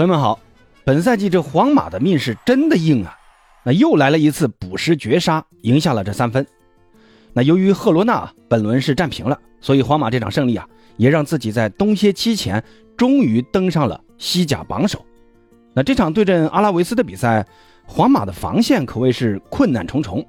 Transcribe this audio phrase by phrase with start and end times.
[0.00, 0.40] 朋友们好，
[0.82, 3.14] 本赛季这皇马的命是真的硬啊！
[3.62, 6.46] 那又来了一次补时绝杀，赢下了这三分。
[7.34, 10.66] 那由于赫罗纳本轮是战平了，所以皇马这场胜利啊，
[10.96, 12.64] 也让自己在冬歇期前
[12.96, 15.04] 终于登上了西甲榜首。
[15.74, 17.46] 那这场对阵阿拉维斯的比赛，
[17.84, 20.26] 皇马的防线可谓是困难重重。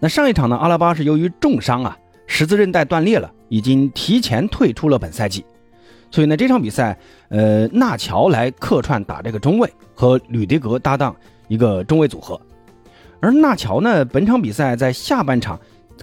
[0.00, 5.44] 那上一场呢，阿拉巴是由于重伤啊，十字韧带断裂了，已经提前退出了本赛季。
[6.10, 6.96] 所以呢，这场比赛，
[7.28, 11.14] 呃，纳乔来客串打这个中卫，和吕迪格搭档
[11.48, 12.40] 一个中卫组合。
[13.20, 15.58] 而纳乔呢，本场比赛在下半场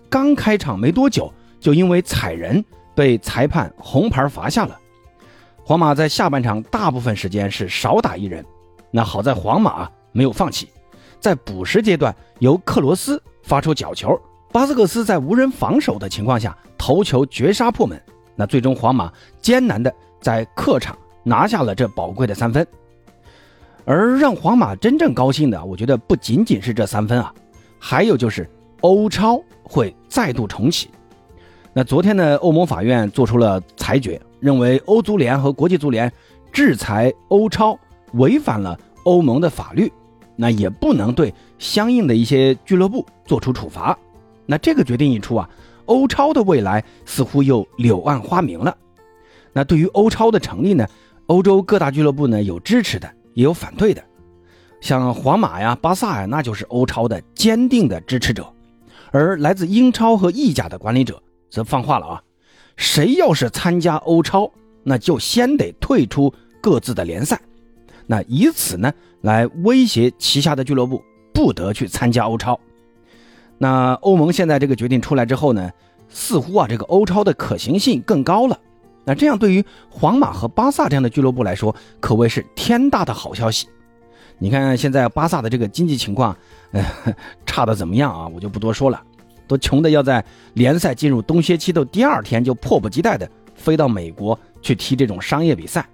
[0.10, 4.78] 刚开场没多久，就因为踩人被裁判红牌罚下了。
[5.64, 8.44] 皇马在下半场大部分时间是少打一人，
[8.92, 10.68] 那好在皇马没有放弃，
[11.20, 14.20] 在补时阶段由克罗斯发出角球，
[14.52, 18.00] 巴斯克斯在无人防守的情况下头球绝杀破门。
[18.36, 19.12] 那最终，皇马
[19.42, 22.66] 艰难的在客场拿下了这宝贵的三分，
[23.86, 27.34] 而让皇马真正高兴的，我觉得不仅仅是这三分啊，
[27.78, 28.50] 还有就是
[28.82, 30.90] 欧超会再度重启。
[31.74, 36.12] 那昨天呢，欧盟法院做出了裁决，认为欧足联和国际足联
[36.52, 37.78] 制裁欧超
[38.14, 39.92] 违反了欧盟的法律，
[40.36, 43.98] 那也不能对相应的一些俱乐部做出处罚。
[44.46, 45.50] 那这个决定一出啊。
[45.86, 48.76] 欧超的未来似乎又柳暗花明了。
[49.52, 50.88] 那对于欧超的成立呢？
[51.28, 54.04] 欧洲各大俱乐部呢有支持的，也有反对的。
[54.82, 58.46] 像皇马呀、巴萨呀，那就是欧超的坚定的支持者。
[59.12, 62.24] 而来自英超和意甲的管理者则放话了啊：
[62.76, 64.52] 谁要是参加欧超，
[64.84, 67.40] 那就先得退出各自的联赛。
[68.06, 71.02] 那以此呢来威胁旗下的俱乐部
[71.34, 72.60] 不得去参加欧超。
[73.64, 75.72] 那欧盟现在这个决定出来之后呢，
[76.10, 78.60] 似乎啊这个欧超的可行性更高了。
[79.06, 83.70] 那这样对于皇马和巴萨这样的俱乐部来说，可谓是天大的好消息。
[84.38, 86.36] 你看现在巴萨的这个经济情况，
[86.74, 86.86] 呃，
[87.46, 88.28] 差的怎么样啊？
[88.28, 89.02] 我就不多说了，
[89.48, 90.22] 都穷的要在
[90.56, 93.26] 联赛进入冬歇期的第二天就迫不及待的
[93.56, 95.88] 飞到美国去踢这种商业比赛。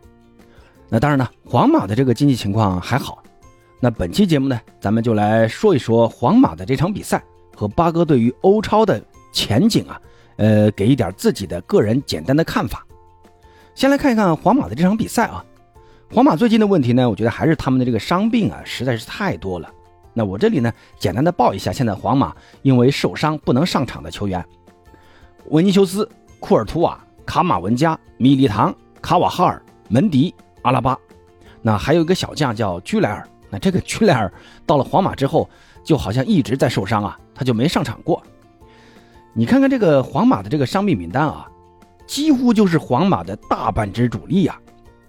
[0.90, 3.22] 那当然呢，皇马的这个经济情况还好。
[3.80, 7.24] 那本期节目呢，咱们就来说一说皇马的这场比赛。
[7.60, 9.04] 和八哥对于欧超的
[9.34, 10.02] 前景啊，
[10.38, 12.86] 呃，给一点自己的个人简单的看法。
[13.76, 15.44] 先来看一看皇马的这场比赛啊。
[16.10, 19.70] 皇马最近的问题呢，我觉得还是他们的这个伤病啊，实在是太多了。
[20.14, 24.42] 那我这里呢，简单的报一下现在皇马因为受伤不能上场的球员：
[25.50, 26.10] 维尼修斯、
[26.40, 30.98] 库尔图瓦、卡马文加、米利唐、卡瓦哈尔、门迪、阿拉巴。
[31.62, 33.28] 那还有一个小将叫居莱尔。
[33.50, 34.32] 那这个居莱尔
[34.66, 35.50] 到了皇马之后。
[35.90, 38.22] 就好像一直在受伤啊，他就没上场过。
[39.34, 41.48] 你看看这个皇马的这个伤病名单啊，
[42.06, 44.56] 几乎就是皇马的大半支主力啊。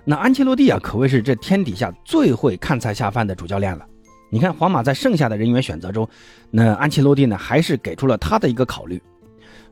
[0.06, 3.84] 那安切洛蒂啊，可谓是这天底下最会看菜下饭的主教练了。
[4.30, 6.08] 你看皇马在剩下的人员选择中，
[6.50, 9.02] 那安切洛蒂呢，还是给出了他的一个考虑。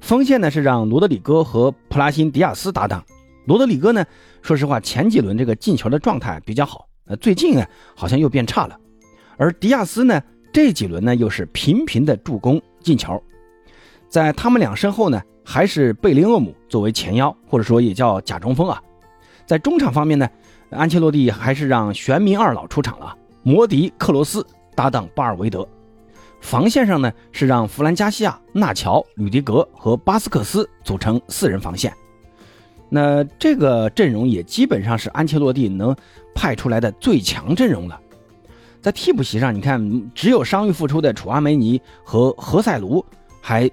[0.03, 3.03] 锋线呢是让罗德里戈和普拉辛迪亚斯搭档。
[3.47, 4.05] 罗德里戈呢，
[4.43, 8.79] 说实话前几轮这个进球的状态比较好，呃，最近啊好像又变差了。
[9.39, 10.21] 而迪亚斯呢？
[10.53, 13.23] 这几轮呢，又是频频的助攻进球，
[14.09, 18.83] 在他们俩身后呢，还是贝林厄姆作为前腰，或者说也叫假中锋啊。
[19.47, 20.29] 在中场方面呢，
[20.71, 24.45] 安切洛蒂还是让玄冥二老出场了，摩迪、克罗斯
[24.75, 25.67] 搭档巴尔维德。
[26.41, 31.93] 防线上呢，是让弗兰加西亚、纳乔、吕迪格和巴斯克斯组成四人防线。
[32.89, 35.95] 那这个阵容也基本上是安切洛蒂能
[36.35, 38.01] 派出来的最强阵容了。
[38.89, 43.05] 在替补席上，你看，只有伤愈复出的楚阿梅尼和何塞卢
[43.39, 43.71] 还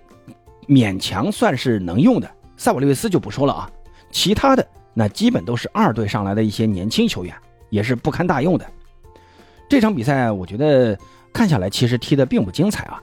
[0.68, 3.72] 勉强算是能用的，塞瓦利维斯就不说了啊。
[4.12, 7.34] 其他的那基本都是二队上来的一些年轻球员，
[7.70, 8.66] 也是不堪大用的。
[9.70, 11.00] 这场比赛我觉得
[11.32, 13.02] 看下来其实踢得并不精彩啊，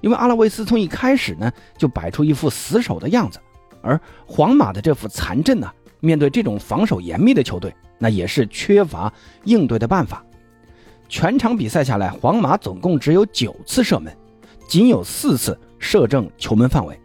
[0.00, 3.38] 因为阿拉维斯从一开始呢就摆出一副死守的样子，
[3.82, 5.70] 而皇马的这副残阵呢，
[6.00, 9.12] 面对这种防守严密的球队，那也是缺乏
[9.44, 10.24] 应对的办法。
[11.12, 14.10] 全场比赛下来，皇马总共只有九次射门，
[14.66, 16.98] 仅有四次射正球门范围，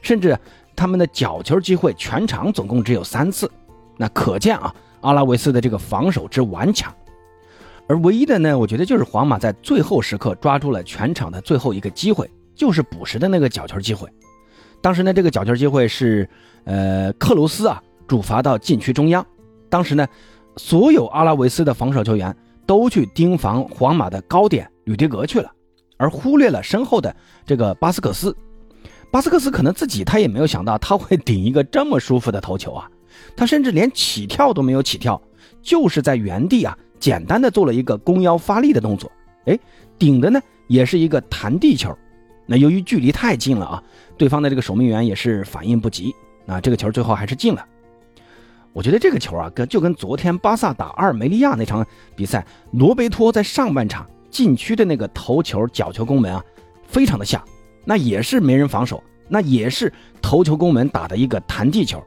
[0.00, 0.38] 甚至
[0.76, 3.50] 他们的角球机会全场总共只有三次。
[3.96, 6.94] 那可见啊，阿拉维斯的这个防守之顽强。
[7.88, 14.08] 而唯一的呢，我觉得就是皇马在最后时刻抓住了全场的最后一个机会，就是补时的那个角球机会。
[14.80, 16.30] 当时呢，这个角球机会是
[16.62, 19.26] 呃克鲁斯啊主罚到禁区中央，
[19.68, 20.06] 当时呢，
[20.56, 22.32] 所有阿拉维斯的防守球员。
[22.68, 25.50] 都去盯防皇马的高点吕迪格去了，
[25.96, 27.16] 而忽略了身后的
[27.46, 28.36] 这个巴斯克斯。
[29.10, 32.86] 巴斯克斯可能自己他也没有想到他会顶一个这么舒服的头球啊，
[33.34, 35.18] 他甚至连起跳都没有起跳，
[35.62, 39.10] 就是在原地啊简单的做了一个弓腰发力的动作，
[39.46, 39.58] 哎，
[39.98, 41.96] 顶的呢也是一个弹地球。
[42.44, 43.82] 那由于距离太近了啊，
[44.18, 46.14] 对方的这个守门员也是反应不及，
[46.44, 47.64] 那这个球最后还是进了。
[48.78, 51.84] 我觉得这个球啊，跟就跟昨天巴萨打阿尔梅利亚那场
[52.14, 56.40] 比赛，罗贝托在上半场禁区的那个头球角球攻门啊，
[56.86, 57.42] 非常的像。
[57.84, 59.92] 那也是没人防守，那也是
[60.22, 62.00] 头球攻门打的一个弹地球。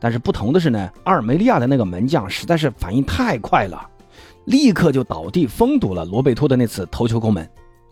[0.00, 3.88] 但是不同的是呢，阿尔梅利亚的那个门将实在是反应太快了，
[4.46, 7.48] 立刻就倒地封堵了罗贝托的那次头球攻门。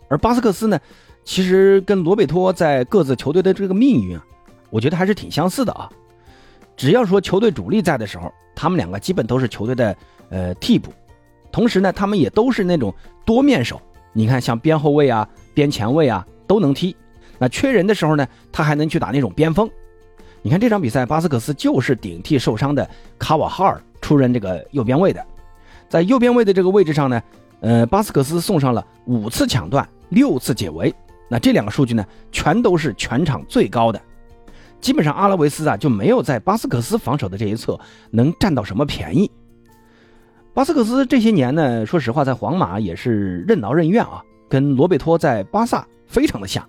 [0.09, 0.77] 而巴斯克斯呢，
[1.23, 4.25] 其实跟罗贝托在各自球队的这个命运啊，
[4.69, 5.89] 我觉得还是挺相似的啊。
[6.81, 9.95] 只要说球队主力在的时候，他们两个基本都是球队的
[10.31, 10.91] 呃替补，
[11.51, 12.91] 同时呢，他们也都是那种
[13.23, 13.79] 多面手。
[14.13, 16.95] 你看，像边后卫啊、边前卫啊都能踢。
[17.37, 19.69] 那缺人的时候呢，他还能去打那种边锋。
[20.41, 22.89] 你看这场比赛，巴斯克斯就是顶替受伤的
[23.19, 25.23] 卡瓦哈尔出任这个右边卫的。
[25.87, 27.21] 在右边卫的这个位置上呢，
[27.59, 30.91] 呃，巴斯克斯送上了五次抢断、六次解围。
[31.29, 34.01] 那这两个数据呢，全都是全场最高的。
[34.81, 37.79] 基本上阿拉维斯啊就没有在巴斯克斯防守的这一侧
[38.09, 39.29] 能占到什么便宜。
[40.53, 46.67] 巴斯克斯这些年呢，说实话在皇马也是任劳任怨啊，跟罗贝托在巴萨非常的像。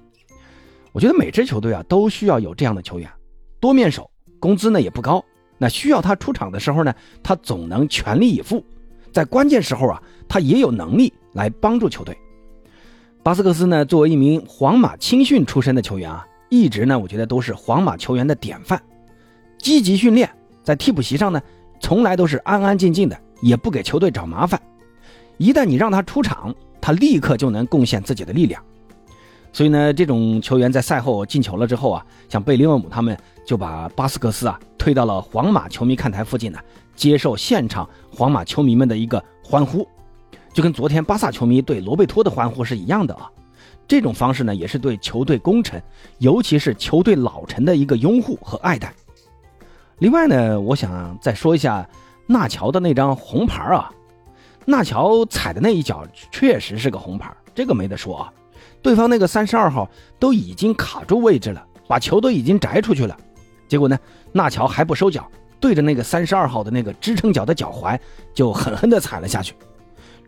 [0.92, 3.10] 我觉得每支球队啊都需要有这样的球员，
[3.58, 5.24] 多面手，工资呢也不高，
[5.58, 8.62] 那需要他出场的时候呢，他总能全力以赴，
[9.10, 12.16] 在关键时候啊，他也有能力来帮助球队。
[13.22, 16.26] 巴斯克斯呢，作为一名皇马青训出身的球员啊。
[16.52, 18.78] 一直呢，我觉得都是皇马球员的典范，
[19.56, 20.28] 积极训练，
[20.62, 21.40] 在替补席上呢，
[21.80, 24.60] 从来都是安安静静的，也不给球队找麻烦。
[25.38, 28.62] 一旦你让他出场，他立刻就能贡献自己的力量。
[29.50, 33.16] 所以呢，这种球员在赛后进球了之后啊，像贝林厄姆他们
[33.46, 36.58] 就把巴斯克斯啊推到了皇马球迷看台附近呢，
[36.94, 39.88] 接受现场皇马球迷们的一个欢呼，
[40.52, 43.30] 就跟昨天巴萨球迷对罗贝托的欢呼是一样的啊。
[43.86, 45.82] 这种方式呢，也是对球队功臣，
[46.18, 48.92] 尤其是球队老臣的一个拥护和爱戴。
[49.98, 51.88] 另外呢，我想再说一下
[52.26, 53.90] 纳乔的那张红牌啊，
[54.64, 58.32] 纳乔踩的那一脚确实是个红牌，这个没得说啊。
[58.80, 59.88] 对方那个三十二号
[60.18, 63.16] 都已经卡住位置了，把球都已经摘出去了，
[63.68, 63.98] 结果呢，
[64.32, 65.30] 纳乔还不收脚，
[65.60, 67.98] 对着那个三十二号的那个支撑脚的脚踝
[68.34, 69.54] 就狠狠地踩了下去。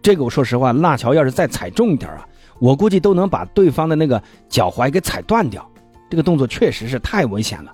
[0.01, 2.29] 这个我说实话，纳乔要是再踩重一点啊。
[2.59, 5.69] 我估计都能把对方的那个脚踝给踩断掉，
[6.09, 7.73] 这个动作确实是太危险了。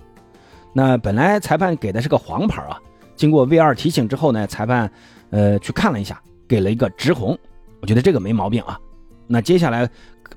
[0.73, 2.79] 那本来裁判给的是个黄牌啊，
[3.17, 4.91] 经过 V 二提醒之后呢，裁判
[5.31, 7.38] 呃去看了一下，给了一个直红，
[7.81, 8.79] 我觉得这个没毛病啊。
[9.27, 9.88] 那接下来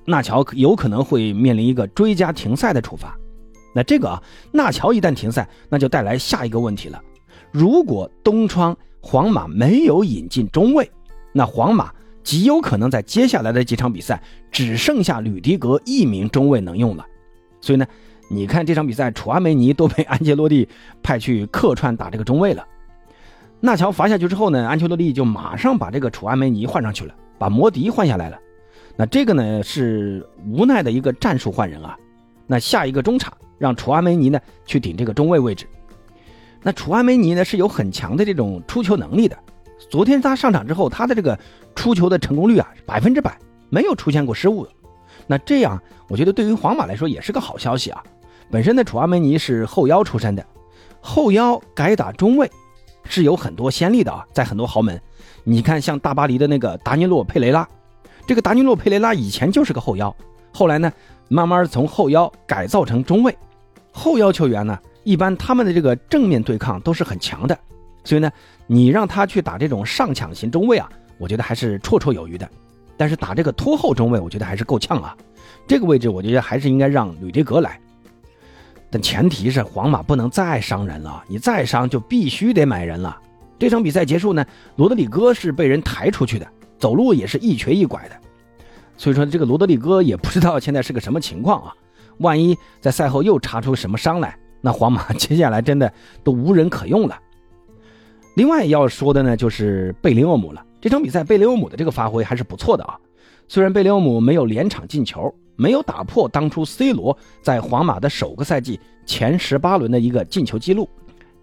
[0.05, 3.17] 纳乔有可能会面临一个追加停赛的处罚。
[3.73, 7.01] 那这个啊，纳乔一旦停赛，那就带来下一个问题了。
[7.51, 10.89] 如果东窗皇马没有引进中卫，
[11.31, 11.91] 那皇马。
[12.23, 14.21] 极有可能在接下来的几场比赛
[14.51, 17.05] 只剩下吕迪格一名中卫能用了，
[17.59, 17.85] 所以呢，
[18.29, 20.67] 你看这场比赛，楚阿梅尼都被安切洛蒂
[21.01, 22.65] 派去客串打这个中卫了。
[23.59, 28.39] 纳乔罚下去之后呢，安切洛蒂就马上把这个楚阿梅尼换上去了，把摩迪换下来了。
[28.95, 31.97] 那这个呢是无奈的一个战术换人啊。
[32.45, 35.65] 那下一个中场让楚阿梅尼呢去顶这个中卫位置。
[36.61, 39.37] 那楚阿梅尼呢是有很强的这种出球能力的。
[39.89, 41.37] 昨天他上场之后，他的这个
[41.75, 43.37] 出球的成功率啊，百分之百
[43.69, 44.67] 没有出现过失误。
[45.27, 48.03] 那这样，我觉得对于皇马来说也是个好消息啊。
[48.51, 50.45] 本身的楚阿梅尼是后腰出身的，
[50.99, 52.49] 后腰改打中卫
[53.03, 54.99] 是有很多先例的啊，在很多豪门，
[55.43, 57.67] 你看像大巴黎的那个达尼洛佩雷拉，
[58.27, 60.13] 这个达尼洛佩雷拉以前就是个后腰，
[60.53, 60.91] 后来呢，
[61.29, 63.35] 慢慢从后腰改造成中卫。
[63.91, 67.57] 后腰球员呢，一般他们的这个正面对抗都是很强的。
[68.03, 68.31] 所以呢，
[68.67, 72.49] 你让他去打这种上抢型中卫啊，我觉得还是绰绰有余的。
[72.95, 75.15] 但是打这个拖后中卫，我觉得还是够呛啊。
[75.67, 77.79] 这个位置我觉得还是应该让吕迪格来。
[78.91, 83.17] 但前提是皇马不能再伤人了，你再伤就必须得买人了。
[83.57, 84.45] 这场比赛结束呢，
[84.75, 88.15] 罗德里戈是被人抬出去的，走路也是一瘸一拐的。
[88.95, 91.73] 所以说这个罗德里戈也不知道现在是个什么情况啊。
[92.19, 95.91] 万一在赛后又查出什么伤来，那皇马 接下来真的
[96.23, 97.19] 都无人可用了。
[98.35, 100.65] 另外要说的呢，就是贝林厄姆了。
[100.81, 102.97] 这场比赛贝林厄姆的这个发挥还是不错的啊。
[103.47, 110.89] 虽然贝林厄姆没有连场进球，没有打破当初 C 罗在皇马的首个赛季前十八轮的一个进球记录，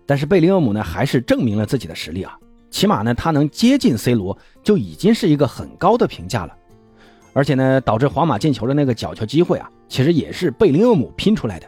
[0.04, 2.36] 但是贝林厄姆呢还是证明了自己的实力啊。
[2.70, 6.56] 起码呢他能接近 C 罗就已经是一个很高的评价了。
[7.32, 11.66] 而且呢导致皇马进球的那个角球机会啊，其实也是贝林厄姆拼出来的。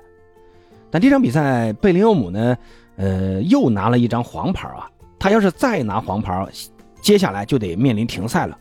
[0.90, 2.58] 但这场比赛贝林厄姆呢，
[2.96, 4.90] 呃又拿了一张黄牌啊。
[5.22, 6.44] 他要是再拿黄牌，
[7.00, 8.58] 接下来就得面临停赛了。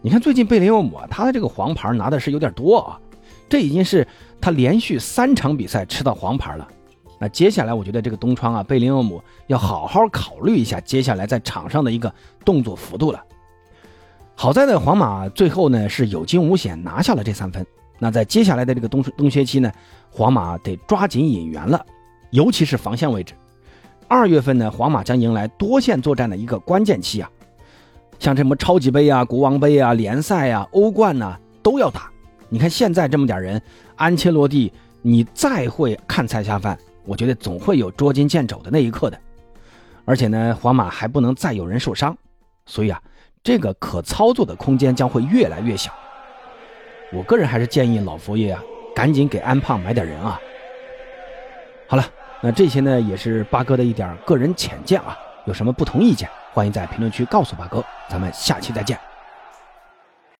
[0.00, 2.98] 你看，最近贝林厄姆啊，他的这个黄牌拿的是有点多啊，
[3.50, 4.08] 这已经是
[4.40, 6.66] 他连续三场比赛吃到黄牌了。
[7.18, 12.10] 那接下来，我觉得这个东窗啊，贝林厄姆要好好考虑一下接下来在场上的一个
[12.46, 13.22] 动作幅度了。
[14.34, 17.66] 好在呢，皇马最后呢是有惊无险拿下了这三分。
[17.98, 19.70] 那在接下来的这个冬冬歇期呢，
[20.10, 21.84] 皇马得抓紧引援了，
[22.30, 23.34] 尤其是防线位置。
[24.08, 27.30] 二月份呢，皇马将迎来多线作战的一个关键期啊，
[28.18, 32.10] 像什么超级杯啊、国王杯啊、联赛啊、欧冠呐都要打。
[32.48, 33.60] 你看现在这么点人，
[33.96, 39.18] 安切洛蒂，你再会看菜下饭，我觉得总会有捉襟见肘的那一刻的。
[40.04, 42.16] 而且呢，皇马还不能再有人受伤，
[42.66, 43.02] 所以啊，
[43.42, 45.92] 这个可操作的空间将会越来越小。
[47.12, 48.62] 我个人还是建议老佛爷啊，
[48.94, 50.38] 赶紧给安胖买点人啊。
[51.88, 52.04] 好了。
[52.46, 58.98] 那这些呢，也是八哥的一点个人浅见啊，有什么不同意见，欢迎在评论区告诉八哥，咱们下期再见。